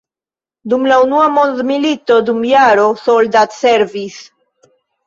[0.73, 4.23] Dum la unua mondmilito dum jaro soldatservis.